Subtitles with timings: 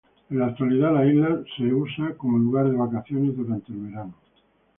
[0.31, 4.15] En la actualidad la isla se usa como lugar de vacaciones durante el verano.